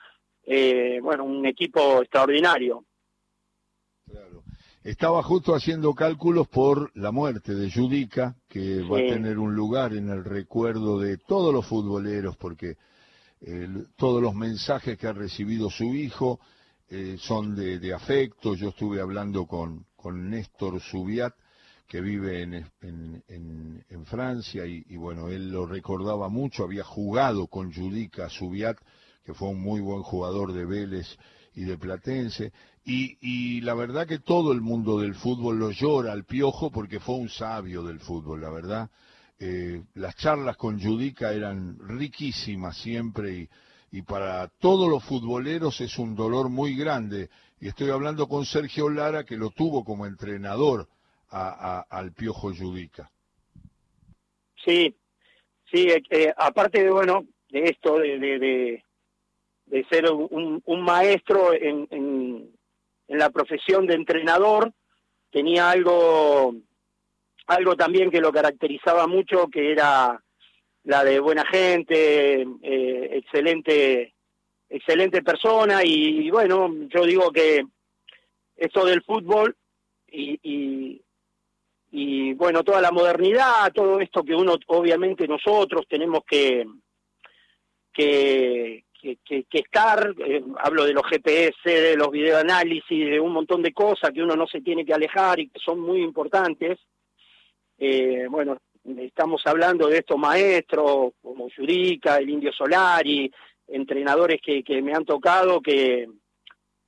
bueno, 1.02 1.24
un 1.24 1.46
equipo 1.46 2.02
extraordinario. 2.02 2.84
Claro. 4.04 4.42
Estaba 4.82 5.22
justo 5.22 5.54
haciendo 5.54 5.94
cálculos 5.94 6.48
por 6.48 6.90
la 6.96 7.12
muerte 7.12 7.54
de 7.54 7.70
Judica, 7.70 8.34
que 8.48 8.82
va 8.82 8.98
a 8.98 9.02
tener 9.02 9.38
un 9.38 9.54
lugar 9.54 9.92
en 9.92 10.08
el 10.08 10.24
recuerdo 10.24 10.98
de 10.98 11.18
todos 11.18 11.54
los 11.54 11.66
futboleros, 11.66 12.36
porque 12.36 12.76
todos 13.96 14.20
los 14.20 14.34
mensajes 14.34 14.98
que 14.98 15.06
ha 15.06 15.12
recibido 15.12 15.70
su 15.70 15.94
hijo 15.94 16.40
son 17.18 17.54
de, 17.54 17.94
afecto. 17.94 18.56
Yo 18.56 18.70
estuve 18.70 19.00
hablando 19.00 19.46
con, 19.46 19.86
con 19.94 20.30
Néstor 20.30 20.80
Subiat, 20.80 21.34
que 21.90 22.00
vive 22.00 22.42
en, 22.42 22.64
en, 22.78 24.06
Francia 24.06 24.64
y, 24.64 24.96
bueno, 24.96 25.28
él 25.28 25.50
lo 25.50 25.66
recordaba 25.66 26.28
mucho, 26.28 26.62
había 26.62 26.84
jugado 26.84 27.48
con 27.48 27.72
Judica 27.72 28.28
Subiat, 28.30 28.78
que 29.24 29.34
fue 29.34 29.48
un 29.48 29.60
muy 29.60 29.80
buen 29.80 30.02
jugador 30.04 30.52
de 30.52 30.64
Vélez 30.64 31.08
y 31.52 31.64
de 31.64 31.76
Platense, 31.76 32.52
y, 32.84 33.18
y, 33.20 33.60
la 33.62 33.74
verdad 33.74 34.06
que 34.06 34.20
todo 34.20 34.52
el 34.52 34.60
mundo 34.60 35.00
del 35.00 35.16
fútbol 35.16 35.58
lo 35.58 35.72
llora 35.72 36.12
al 36.12 36.24
piojo 36.24 36.70
porque 36.70 37.00
fue 37.00 37.16
un 37.16 37.28
sabio 37.28 37.82
del 37.82 37.98
fútbol, 37.98 38.40
la 38.40 38.50
verdad. 38.50 38.90
Eh, 39.40 39.82
las 39.94 40.14
charlas 40.14 40.56
con 40.56 40.80
Judica 40.80 41.32
eran 41.32 41.76
riquísimas 41.80 42.76
siempre 42.76 43.36
y, 43.36 43.48
y 43.90 44.02
para 44.02 44.46
todos 44.60 44.88
los 44.88 45.02
futboleros 45.02 45.80
es 45.80 45.98
un 45.98 46.14
dolor 46.14 46.50
muy 46.50 46.76
grande. 46.76 47.30
Y 47.60 47.66
estoy 47.66 47.90
hablando 47.90 48.28
con 48.28 48.46
Sergio 48.46 48.88
Lara, 48.88 49.24
que 49.24 49.36
lo 49.36 49.50
tuvo 49.50 49.84
como 49.84 50.06
entrenador 50.06 50.88
al 51.30 52.12
Piojo 52.12 52.52
Judica. 52.54 53.10
Sí, 54.64 54.94
sí, 55.70 55.88
eh, 55.88 56.02
eh, 56.10 56.32
aparte 56.36 56.82
de, 56.82 56.90
bueno, 56.90 57.26
de 57.48 57.64
esto, 57.64 57.98
de, 57.98 58.18
de, 58.18 58.84
de, 59.66 59.84
ser 59.84 60.10
un, 60.10 60.62
un 60.64 60.82
maestro 60.82 61.52
en, 61.54 61.86
en, 61.90 62.50
en, 63.08 63.18
la 63.18 63.30
profesión 63.30 63.86
de 63.86 63.94
entrenador, 63.94 64.72
tenía 65.30 65.70
algo, 65.70 66.54
algo 67.46 67.76
también 67.76 68.10
que 68.10 68.20
lo 68.20 68.32
caracterizaba 68.32 69.06
mucho, 69.06 69.48
que 69.48 69.72
era 69.72 70.22
la 70.84 71.04
de 71.04 71.20
buena 71.20 71.44
gente, 71.46 72.42
eh, 72.42 73.10
excelente, 73.12 74.14
excelente 74.68 75.22
persona, 75.22 75.84
y, 75.84 76.26
y, 76.26 76.30
bueno, 76.30 76.70
yo 76.88 77.04
digo 77.04 77.30
que 77.32 77.64
esto 78.56 78.84
del 78.84 79.02
fútbol 79.02 79.56
y, 80.06 80.38
y, 80.42 81.02
y 81.92 82.34
bueno, 82.34 82.62
toda 82.62 82.80
la 82.80 82.92
modernidad, 82.92 83.72
todo 83.74 84.00
esto 84.00 84.22
que 84.22 84.34
uno, 84.34 84.56
obviamente 84.68 85.26
nosotros 85.26 85.86
tenemos 85.88 86.20
que, 86.24 86.64
que, 87.92 88.84
que, 89.02 89.44
estar, 89.50 90.14
eh, 90.18 90.42
hablo 90.58 90.84
de 90.84 90.92
los 90.92 91.04
GPS, 91.04 91.68
de 91.68 91.96
los 91.96 92.10
videoanálisis, 92.10 93.10
de 93.10 93.18
un 93.18 93.32
montón 93.32 93.62
de 93.62 93.72
cosas 93.72 94.12
que 94.12 94.22
uno 94.22 94.36
no 94.36 94.46
se 94.46 94.60
tiene 94.60 94.84
que 94.84 94.94
alejar 94.94 95.40
y 95.40 95.48
que 95.48 95.58
son 95.58 95.80
muy 95.80 96.00
importantes. 96.02 96.78
Eh, 97.76 98.26
bueno, 98.30 98.58
estamos 98.98 99.42
hablando 99.46 99.88
de 99.88 99.98
estos 99.98 100.18
maestros 100.18 101.12
como 101.20 101.48
Yurica, 101.48 102.18
el 102.18 102.30
Indio 102.30 102.52
Solari, 102.52 103.32
entrenadores 103.66 104.40
que, 104.40 104.62
que 104.62 104.80
me 104.80 104.92
han 104.92 105.04
tocado, 105.04 105.60
que, 105.60 106.08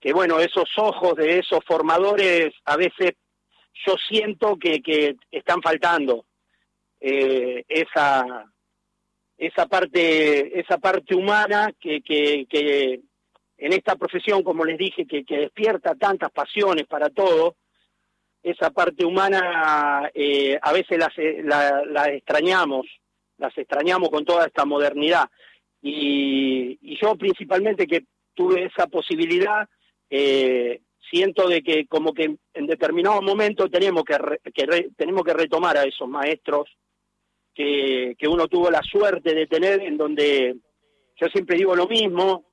que 0.01 0.13
bueno, 0.13 0.39
esos 0.39 0.69
ojos 0.77 1.17
de 1.17 1.39
esos 1.39 1.65
formadores 1.65 2.53
a 2.67 2.77
veces 2.77 3.15
yo 3.87 3.97
siento 4.09 4.57
que, 4.57 4.83
que 4.83 5.17
están 5.31 5.63
faltando 5.63 6.27
eh, 7.01 7.65
esa 7.69 8.47
esa 9.39 9.67
parte 9.67 10.61
esa 10.61 10.79
parte 10.79 11.15
humana 11.15 11.73
que, 11.81 12.01
que, 12.03 13.01
en 13.59 13.73
esta 13.73 13.97
profesión 13.97 14.43
como 14.43 14.65
les 14.65 14.79
dije 14.79 15.07
que, 15.07 15.25
que 15.25 15.39
despierta 15.39 15.95
tantas 15.95 16.31
pasiones 16.31 16.87
para 16.87 17.11
todo 17.11 17.57
esa 18.43 18.71
parte 18.71 19.05
humana 19.05 20.11
eh, 20.15 20.59
a 20.61 20.73
veces 20.73 20.99
las, 20.99 21.13
la, 21.17 21.83
la, 21.87 22.07
extrañamos 22.13 22.87
las 23.43 23.59
extrañamos 23.59 24.09
con 24.09 24.25
toda 24.25 24.47
esta 24.47 24.65
modernidad. 24.65 25.29
Y, 25.83 26.79
yo 27.01 27.17
principalmente 27.17 27.87
que 27.87 28.05
tuve 28.35 28.65
esa 28.67 28.87
posibilidad 28.87 29.69
eh, 30.09 30.81
siento 31.13 31.47
de 31.47 31.63
que 31.63 31.87
como 31.87 32.15
que 32.15 32.37
en 32.55 32.67
determinado 32.67 33.21
momento 33.21 33.69
tenemos 33.69 34.03
que, 34.03 34.17
tenemos 34.97 35.23
que 35.23 35.35
retomar 35.35 35.77
a 35.77 35.85
esos 35.85 36.09
maestros 36.09 36.71
que, 37.55 38.17
que 38.19 38.27
uno 38.27 38.49
tuvo 38.49 38.71
la 38.71 38.83
suerte 38.83 39.35
de 39.35 39.47
tener, 39.47 39.83
en 39.83 39.99
donde 39.99 40.57
yo 41.21 41.27
siempre 41.29 41.59
digo 41.59 41.77
lo 41.77 41.87
mismo, 41.87 42.47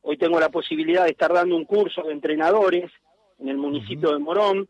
hoy 0.00 0.16
tengo 0.16 0.40
la 0.40 0.48
posibilidad 0.48 1.04
de 1.04 1.10
estar 1.10 1.30
dando 1.32 1.54
un 1.54 1.66
curso 1.66 2.02
de 2.02 2.12
entrenadores 2.12 2.90
en 3.38 3.48
el 3.48 3.58
municipio 3.58 4.12
de 4.12 4.18
Morón, 4.18 4.66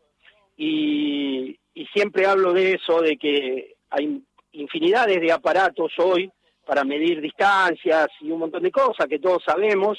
y, 0.57 1.57
y 1.73 1.85
siempre 1.93 2.25
hablo 2.25 2.51
de 2.51 2.73
eso, 2.73 2.99
de 2.99 3.15
que 3.15 3.75
hay 3.89 4.21
infinidades 4.51 5.21
de 5.21 5.31
aparatos 5.31 5.93
hoy 5.97 6.29
para 6.65 6.83
medir 6.83 7.21
distancias 7.21 8.09
y 8.19 8.31
un 8.31 8.39
montón 8.39 8.63
de 8.63 8.71
cosas 8.71 9.07
que 9.07 9.19
todos 9.19 9.41
sabemos, 9.45 9.97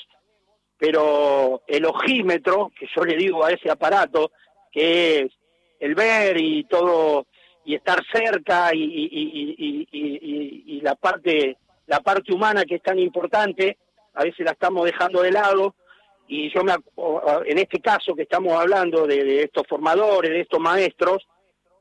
pero 0.81 1.63
el 1.67 1.85
ojímetro, 1.85 2.73
que 2.77 2.89
yo 2.97 3.05
le 3.05 3.15
digo 3.15 3.45
a 3.45 3.53
ese 3.53 3.71
aparato, 3.71 4.33
que 4.73 5.21
es 5.21 5.33
el 5.79 5.95
ver 5.95 6.41
y 6.41 6.65
todo, 6.65 7.27
y 7.67 7.75
estar 7.75 8.03
cerca 8.11 8.71
y, 8.75 9.87
y, 9.93 10.81
la 10.81 10.95
parte 10.95 11.59
la 11.87 12.01
parte 12.01 12.33
humana 12.33 12.65
que 12.65 12.77
es 12.77 12.83
tan 12.83 12.99
importante, 12.99 13.77
a 14.15 14.25
veces 14.25 14.47
la 14.47 14.53
estamos 14.53 14.87
dejando 14.87 15.21
de 15.21 15.33
lado, 15.33 15.75
y 16.27 16.51
yo 16.51 16.63
me, 16.65 16.73
en 17.45 17.59
este 17.59 17.81
caso 17.81 18.15
que 18.15 18.23
estamos 18.23 18.55
hablando 18.55 19.07
de, 19.07 19.43
estos 19.43 19.67
formadores, 19.69 20.31
de 20.31 20.41
estos 20.41 20.61
maestros, 20.61 21.29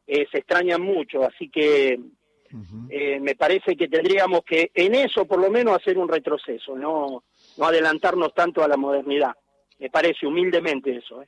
eh, 0.08 0.26
se 0.30 0.40
extrañan 0.40 0.82
mucho, 0.82 1.24
así 1.24 1.50
que 1.50 2.00
eh, 2.90 3.20
me 3.22 3.36
parece 3.36 3.78
que 3.78 3.88
tendríamos 3.88 4.42
que 4.44 4.72
en 4.74 4.96
eso 4.96 5.26
por 5.26 5.40
lo 5.40 5.50
menos 5.52 5.78
hacer 5.78 5.98
un 5.98 6.10
retroceso, 6.10 6.76
no 6.76 7.24
no 7.60 7.66
adelantarnos 7.66 8.34
tanto 8.34 8.64
a 8.64 8.68
la 8.68 8.78
modernidad. 8.78 9.34
Me 9.80 9.90
parece 9.90 10.26
humildemente 10.26 10.96
eso. 10.96 11.22
¿eh? 11.22 11.28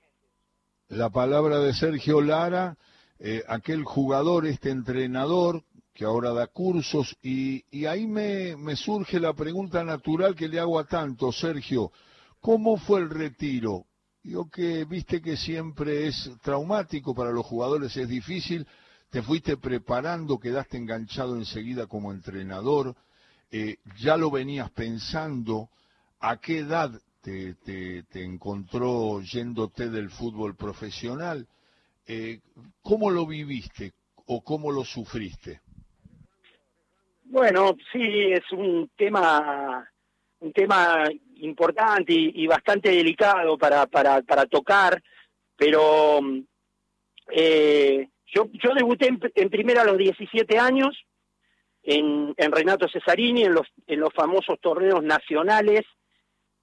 La 0.87 1.09
palabra 1.09 1.59
de 1.59 1.73
Sergio 1.73 2.21
Lara, 2.21 2.77
eh, 3.19 3.43
aquel 3.47 3.83
jugador, 3.83 4.47
este 4.47 4.69
entrenador 4.69 5.63
que 5.93 6.05
ahora 6.05 6.31
da 6.31 6.47
cursos, 6.47 7.17
y, 7.21 7.85
ahí 7.85 8.07
me, 8.07 8.55
me 8.55 8.77
surge 8.77 9.19
la 9.19 9.33
pregunta 9.33 9.83
natural 9.83 10.35
que 10.35 10.47
le 10.47 10.57
hago 10.57 10.79
a 10.79 10.85
tanto, 10.85 11.33
Sergio, 11.33 11.91
¿cómo 12.39 12.77
fue 12.77 13.01
el 13.01 13.09
retiro? 13.09 13.85
Yo 14.23 14.49
que 14.49 14.85
viste 14.85 15.21
que 15.21 15.35
siempre 15.35 16.07
es 16.07 16.31
traumático 16.41 17.13
para 17.13 17.31
los 17.31 17.45
jugadores, 17.45 17.97
es 17.97 18.07
difícil, 18.07 18.65
te 19.09 19.21
fuiste 19.21 19.57
preparando, 19.57 20.39
quedaste 20.39 20.77
enganchado 20.77 21.35
enseguida 21.35 21.87
como 21.87 22.13
entrenador, 22.13 22.95
eh, 23.51 23.75
ya 23.99 24.15
lo 24.15 24.31
venías 24.31 24.71
pensando, 24.71 25.69
¿A 26.23 26.39
qué 26.39 26.59
edad 26.59 26.91
te, 27.23 27.55
te, 27.55 28.23
encontró 28.23 29.21
yéndote 29.21 29.89
del 29.89 30.11
fútbol 30.11 30.55
profesional? 30.55 31.47
Eh, 32.05 32.41
¿Cómo 32.83 33.09
lo 33.09 33.25
viviste 33.25 33.93
o 34.27 34.43
cómo 34.43 34.71
lo 34.71 34.85
sufriste? 34.85 35.61
Bueno, 37.23 37.75
sí, 37.91 38.31
es 38.31 38.51
un 38.51 38.91
tema, 38.95 39.89
un 40.41 40.53
tema 40.53 41.05
importante 41.37 42.13
y, 42.13 42.45
bastante 42.45 42.89
delicado 42.91 43.57
para, 43.57 43.87
para, 43.87 44.21
para 44.21 44.45
tocar, 44.45 45.01
pero 45.55 46.19
eh, 47.31 48.09
yo, 48.27 48.47
yo 48.63 48.75
debuté 48.75 49.07
en, 49.07 49.19
en, 49.33 49.49
primera 49.49 49.81
a 49.81 49.85
los 49.85 49.97
17 49.97 50.59
años 50.59 50.95
en, 51.81 52.35
en 52.37 52.51
Renato 52.51 52.87
Cesarini, 52.87 53.43
en 53.43 53.55
los, 53.55 53.67
en 53.87 53.99
los 53.99 54.13
famosos 54.13 54.59
torneos 54.59 55.01
nacionales 55.01 55.81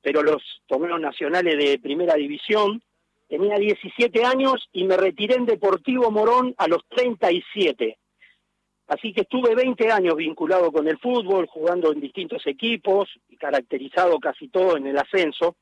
pero 0.01 0.23
los 0.23 0.43
torneos 0.67 1.01
nacionales 1.01 1.57
de 1.59 1.79
primera 1.79 2.15
división. 2.15 2.83
Tenía 3.29 3.57
17 3.57 4.25
años 4.25 4.69
y 4.73 4.85
me 4.85 4.97
retiré 4.97 5.35
en 5.35 5.45
Deportivo 5.45 6.11
Morón 6.11 6.55
a 6.57 6.67
los 6.67 6.83
37. 6.89 7.99
Así 8.87 9.13
que 9.13 9.21
estuve 9.21 9.55
20 9.55 9.93
años 9.93 10.17
vinculado 10.17 10.73
con 10.73 10.89
el 10.89 10.99
fútbol, 10.99 11.47
jugando 11.47 11.93
en 11.93 12.01
distintos 12.01 12.47
equipos 12.47 13.11
y 13.29 13.37
caracterizado 13.37 14.19
casi 14.19 14.49
todo 14.49 14.79
en 14.79 14.87
el 14.87 14.97
ascenso. 14.97 15.57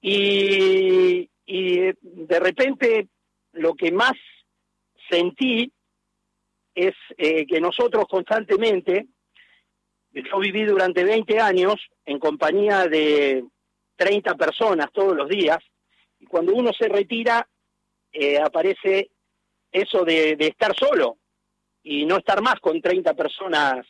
Y, 0.00 1.28
y 1.44 1.80
de 2.02 2.40
repente 2.40 3.08
lo 3.52 3.74
que 3.74 3.92
más 3.92 4.14
sentí 5.10 5.70
es 6.74 6.94
eh, 7.16 7.46
que 7.46 7.60
nosotros 7.60 8.06
constantemente, 8.08 9.06
yo 10.22 10.38
viví 10.38 10.64
durante 10.64 11.04
20 11.04 11.40
años 11.40 11.74
en 12.04 12.18
compañía 12.18 12.86
de 12.86 13.44
30 13.96 14.34
personas 14.34 14.90
todos 14.92 15.16
los 15.16 15.28
días, 15.28 15.58
y 16.20 16.26
cuando 16.26 16.54
uno 16.54 16.72
se 16.72 16.88
retira 16.88 17.46
eh, 18.12 18.38
aparece 18.38 19.10
eso 19.70 20.04
de, 20.04 20.36
de 20.36 20.46
estar 20.46 20.74
solo 20.76 21.18
y 21.82 22.06
no 22.06 22.16
estar 22.18 22.40
más 22.42 22.60
con 22.60 22.80
30 22.80 23.14
personas 23.14 23.84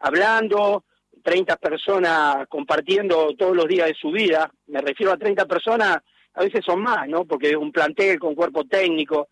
hablando, 0.00 0.84
30 1.22 1.56
personas 1.56 2.46
compartiendo 2.48 3.34
todos 3.38 3.56
los 3.56 3.66
días 3.66 3.88
de 3.88 3.94
su 3.94 4.10
vida. 4.10 4.52
Me 4.66 4.80
refiero 4.80 5.12
a 5.12 5.16
30 5.16 5.46
personas, 5.46 5.98
a 6.34 6.42
veces 6.42 6.64
son 6.64 6.82
más, 6.82 7.08
¿no? 7.08 7.24
Porque 7.24 7.50
es 7.50 7.56
un 7.56 7.72
plantel 7.72 8.18
con 8.18 8.34
cuerpo 8.34 8.64
técnico. 8.64 9.28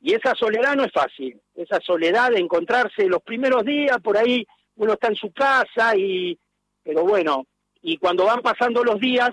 Y 0.00 0.14
esa 0.14 0.34
soledad 0.34 0.74
no 0.76 0.84
es 0.84 0.92
fácil. 0.92 1.40
Esa 1.54 1.80
soledad 1.80 2.30
de 2.30 2.40
encontrarse 2.40 3.04
los 3.06 3.22
primeros 3.22 3.64
días, 3.64 3.98
por 4.02 4.16
ahí 4.16 4.46
uno 4.78 4.94
está 4.94 5.08
en 5.08 5.16
su 5.16 5.32
casa 5.32 5.96
y... 5.96 6.38
Pero 6.82 7.04
bueno, 7.04 7.44
y 7.82 7.98
cuando 7.98 8.24
van 8.24 8.40
pasando 8.40 8.82
los 8.82 8.98
días, 8.98 9.30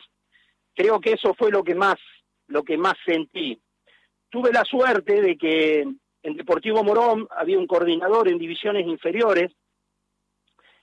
creo 0.73 0.99
que 0.99 1.13
eso 1.13 1.33
fue 1.33 1.51
lo 1.51 1.63
que 1.63 1.73
más, 1.73 1.95
lo 2.47 2.63
que 2.63 2.77
más 2.77 2.95
sentí 3.05 3.59
tuve 4.35 4.51
la 4.51 4.65
suerte 4.65 5.21
de 5.21 5.37
que 5.37 5.79
en 5.79 6.35
Deportivo 6.35 6.83
Morón 6.83 7.25
había 7.37 7.57
un 7.57 7.67
coordinador 7.67 8.27
en 8.27 8.37
divisiones 8.37 8.85
inferiores 8.85 9.49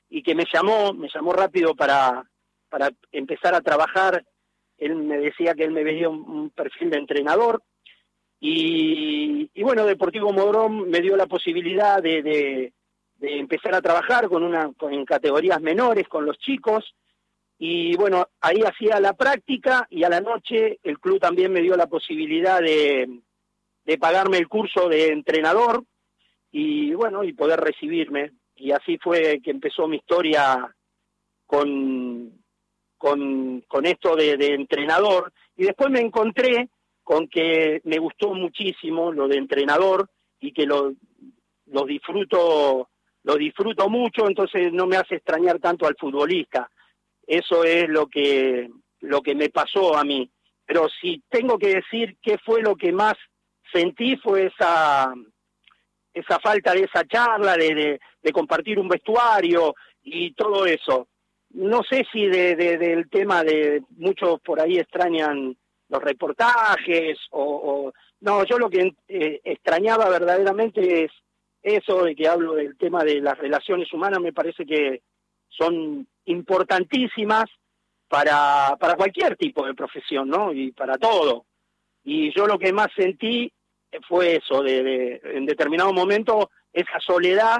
y 0.09 0.23
que 0.23 0.35
me 0.35 0.47
llamó, 0.51 0.95
me 0.95 1.11
llamó 1.13 1.35
rápido 1.35 1.75
para, 1.75 2.25
para 2.71 2.91
empezar 3.11 3.55
a 3.55 3.61
trabajar. 3.61 4.25
Él 4.79 4.97
me 4.97 5.19
decía 5.19 5.55
que 5.55 5.65
él 5.65 5.73
me 5.73 5.85
veía 5.85 6.09
un, 6.09 6.49
perfil 6.49 6.89
de 6.89 6.97
entrenador 6.97 7.63
y, 8.41 9.51
bueno, 9.61 9.85
Deportivo 9.85 10.33
Morón 10.33 10.89
me 10.89 11.01
dio 11.01 11.15
la 11.15 11.27
posibilidad 11.27 12.03
de, 12.03 12.23
de, 12.23 12.73
empezar 13.23 13.75
a 13.75 13.83
trabajar 13.83 14.29
con 14.29 14.43
una, 14.43 14.73
con, 14.73 14.93
en 14.93 15.05
categorías 15.05 15.61
menores 15.61 16.09
con 16.09 16.25
los 16.27 16.39
chicos 16.39 16.95
y 17.65 17.95
bueno, 17.97 18.27
ahí 18.41 18.61
hacía 18.65 18.99
la 18.99 19.13
práctica 19.13 19.87
y 19.89 20.03
a 20.03 20.09
la 20.09 20.21
noche 20.21 20.81
el 20.83 20.99
club 20.99 21.21
también 21.21 21.53
me 21.53 21.61
dio 21.61 21.77
la 21.77 21.87
posibilidad 21.87 22.61
de, 22.61 23.21
de 23.85 23.99
pagarme 23.99 24.39
el 24.39 24.49
curso 24.49 24.89
de 24.89 25.09
entrenador 25.09 25.85
y 26.51 26.93
bueno, 26.95 27.25
y 27.25 27.33
poder 27.33 27.61
recibirme. 27.61 28.33
Y 28.57 28.73
así 28.73 28.99
fue 28.99 29.41
que 29.43 29.51
empezó 29.51 29.87
mi 29.89 29.97
historia 29.97 30.75
con, 31.47 32.33
con, 32.99 33.61
con 33.69 33.87
esto 33.87 34.17
de, 34.17 34.55
entrenador. 34.55 35.33
Y 35.57 35.65
después 35.65 35.91
me 35.91 36.01
encontré 36.01 36.69
con 37.03 37.29
que 37.29 37.81
me 37.85 37.99
gustó 37.99 38.35
muchísimo 38.35 39.13
lo 39.13 39.27
de 39.29 39.37
entrenador 39.37 40.11
y 40.41 40.53
que 40.53 40.67
lo, 40.67 40.93
lo 41.67 41.85
disfruto 41.85 42.89
lo 43.25 43.37
disfruto 43.37 43.89
mucho, 43.89 44.27
entonces 44.27 44.73
no 44.73 44.87
me 44.87 44.97
hace 44.97 45.17
extrañar 45.17 45.59
tanto 45.59 45.87
al 45.87 45.97
futbolista. 45.99 46.71
Eso 47.27 47.65
es 47.65 47.89
lo 47.89 48.07
que 48.07 48.69
lo 49.01 49.21
que 49.21 49.35
me 49.35 49.49
pasó 49.49 49.97
a 49.97 50.05
mí. 50.05 50.31
Pero 50.65 50.89
si 51.01 51.23
tengo 51.29 51.59
que 51.59 51.75
decir 51.77 52.17
qué 52.23 52.39
fue 52.39 52.63
lo 52.63 52.77
que 52.77 52.93
más 52.93 53.15
sentí 53.73 54.17
fue 54.17 54.47
esa, 54.47 55.13
esa 56.15 56.39
falta 56.41 56.73
de 56.73 56.85
esa 56.85 57.05
charla, 57.05 57.57
de, 57.57 58.01
de, 58.23 58.33
compartir 58.33 58.79
un 58.79 58.89
vestuario 58.89 59.75
y 60.03 60.33
todo 60.35 60.67
eso. 60.67 61.09
No 61.51 61.83
sé 61.83 62.07
si 62.13 62.27
de, 62.27 62.57
del 62.57 63.09
tema 63.11 63.45
de 63.45 63.83
muchos 63.97 64.41
por 64.41 64.61
ahí 64.61 64.79
extrañan 64.79 65.57
los 65.89 66.03
reportajes 66.03 67.19
o, 67.31 67.93
no, 68.21 68.45
yo 68.45 68.57
lo 68.57 68.71
que 68.71 68.95
eh, 69.09 69.41
extrañaba 69.45 70.09
verdaderamente 70.09 71.05
es 71.05 71.11
eso 71.63 72.05
de 72.05 72.15
que 72.15 72.29
hablo 72.29 72.55
del 72.55 72.77
tema 72.77 73.05
de 73.05 73.21
las 73.21 73.39
relaciones 73.39 73.93
humanas, 73.93 74.21
me 74.21 74.33
parece 74.33 74.67
que 74.67 75.03
son 75.49 76.07
importantísimas 76.25 77.45
para, 78.09 78.77
para 78.79 78.97
cualquier 78.97 79.37
tipo 79.37 79.65
de 79.67 79.75
profesión, 79.75 80.29
¿no? 80.29 80.53
Y 80.53 80.73
para 80.73 80.99
todo. 80.99 81.47
Y 82.05 82.35
yo 82.35 82.47
lo 82.47 82.59
que 82.59 82.73
más 82.73 82.89
sentí 82.97 83.53
fue 84.09 84.37
eso, 84.37 84.63
de, 84.63 85.21
en 85.25 85.47
determinado 85.47 85.93
momento, 85.93 86.51
esa 86.73 86.99
soledad 87.01 87.59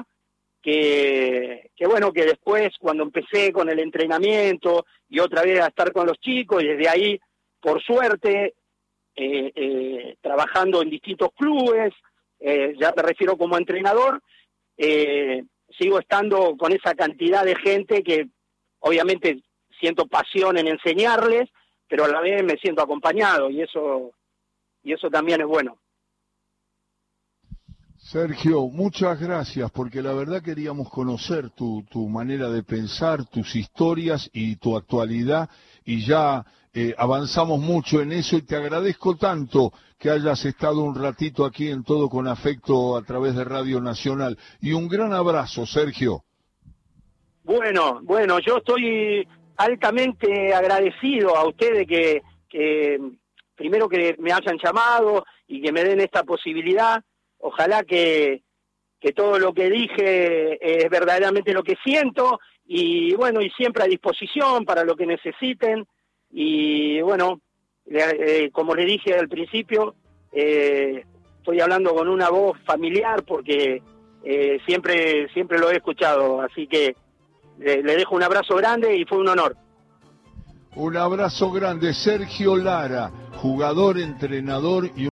que, 0.61 1.71
que, 1.75 1.87
bueno, 1.87 2.11
que 2.11 2.25
después 2.25 2.71
cuando 2.79 3.03
empecé 3.03 3.51
con 3.51 3.69
el 3.69 3.79
entrenamiento 3.79 4.85
y 5.09 5.19
otra 5.19 5.43
vez 5.43 5.59
a 5.61 5.67
estar 5.67 5.91
con 5.91 6.07
los 6.07 6.19
chicos 6.19 6.63
y 6.63 6.67
desde 6.67 6.89
ahí, 6.89 7.19
por 7.59 7.81
suerte, 7.83 8.55
eh, 9.15 9.51
eh, 9.55 10.17
trabajando 10.21 10.81
en 10.81 10.89
distintos 10.89 11.29
clubes, 11.35 11.93
eh, 12.43 12.75
ya 12.79 12.93
me 12.95 13.01
refiero 13.01 13.37
como 13.37 13.57
entrenador, 13.57 14.21
sigo 14.75 15.99
estando 15.99 16.57
con 16.57 16.73
esa 16.73 16.93
cantidad 16.93 17.45
de 17.45 17.55
gente 17.55 18.03
que 18.03 18.27
obviamente 18.79 19.41
siento 19.79 20.05
pasión 20.07 20.57
en 20.57 20.67
enseñarles, 20.67 21.49
pero 21.87 22.05
a 22.05 22.07
la 22.07 22.21
vez 22.21 22.43
me 22.43 22.57
siento 22.57 22.81
acompañado 22.81 23.49
y 23.49 23.61
eso, 23.61 24.11
y 24.83 24.93
eso 24.93 25.09
también 25.09 25.41
es 25.41 25.47
bueno. 25.47 25.77
Sergio, 27.97 28.67
muchas 28.67 29.19
gracias, 29.19 29.71
porque 29.71 30.01
la 30.01 30.13
verdad 30.13 30.43
queríamos 30.43 30.89
conocer 30.89 31.49
tu, 31.51 31.83
tu 31.89 32.09
manera 32.09 32.49
de 32.49 32.61
pensar, 32.61 33.25
tus 33.25 33.55
historias 33.55 34.29
y 34.33 34.57
tu 34.57 34.75
actualidad, 34.75 35.49
y 35.85 36.05
ya 36.05 36.45
eh, 36.73 36.93
avanzamos 36.97 37.59
mucho 37.59 38.01
en 38.01 38.11
eso 38.11 38.37
y 38.37 38.41
te 38.41 38.55
agradezco 38.55 39.15
tanto 39.15 39.71
que 39.99 40.09
hayas 40.09 40.43
estado 40.45 40.81
un 40.81 40.95
ratito 40.95 41.45
aquí 41.45 41.69
en 41.69 41.83
todo 41.83 42.09
con 42.09 42.27
afecto 42.27 42.97
a 42.97 43.03
través 43.03 43.35
de 43.35 43.43
Radio 43.43 43.79
Nacional. 43.79 44.37
Y 44.61 44.73
un 44.73 44.87
gran 44.87 45.13
abrazo, 45.13 45.65
Sergio. 45.65 46.23
Bueno, 47.43 47.99
bueno, 48.03 48.39
yo 48.39 48.57
estoy 48.57 49.27
altamente 49.57 50.53
agradecido 50.53 51.35
a 51.35 51.47
ustedes 51.47 51.87
que, 51.87 52.21
que 52.49 52.99
primero 53.55 53.87
que 53.87 54.15
me 54.19 54.31
hayan 54.31 54.57
llamado 54.63 55.25
y 55.47 55.61
que 55.61 55.71
me 55.71 55.83
den 55.83 56.01
esta 56.01 56.23
posibilidad 56.23 57.03
ojalá 57.43 57.83
que, 57.83 58.41
que 58.99 59.11
todo 59.11 59.37
lo 59.37 59.53
que 59.53 59.69
dije 59.69 60.85
es 60.85 60.89
verdaderamente 60.89 61.53
lo 61.53 61.63
que 61.63 61.75
siento 61.83 62.39
y 62.65 63.13
bueno, 63.15 63.41
y 63.41 63.49
siempre 63.51 63.83
a 63.83 63.87
disposición 63.87 64.65
para 64.65 64.83
lo 64.85 64.95
que 64.95 65.05
necesiten 65.05 65.85
y 66.33 66.99
bueno, 67.01 67.39
eh, 67.85 68.49
como 68.51 68.73
le 68.73 68.85
dije 68.85 69.13
al 69.13 69.29
principio, 69.29 69.93
eh, 70.31 71.05
estoy 71.37 71.59
hablando 71.59 71.93
con 71.93 72.07
una 72.07 72.29
voz 72.29 72.57
familiar 72.65 73.23
porque 73.23 73.83
eh, 74.23 74.59
siempre, 74.65 75.29
siempre 75.29 75.59
lo 75.59 75.69
he 75.69 75.75
escuchado, 75.75 76.41
así 76.41 76.67
que 76.67 76.95
le 77.59 77.95
dejo 77.95 78.15
un 78.15 78.23
abrazo 78.23 78.55
grande 78.55 78.97
y 78.97 79.05
fue 79.05 79.19
un 79.19 79.29
honor. 79.29 79.55
Un 80.75 80.97
abrazo 80.97 81.51
grande, 81.51 81.93
Sergio 81.93 82.55
Lara, 82.55 83.11
jugador, 83.35 83.99
entrenador 83.99 84.89
y 84.95 85.01